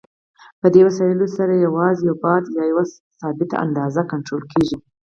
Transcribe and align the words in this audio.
په 0.61 0.67
دې 0.73 0.81
وسایلو 0.87 1.27
سره 1.37 1.63
یوازې 1.65 2.01
یو 2.09 2.15
بعد 2.25 2.43
یا 2.57 2.63
یوه 2.71 2.83
ثابته 3.19 3.55
اندازه 3.65 4.01
کنټرول 4.11 4.43
کېږي. 4.51 4.77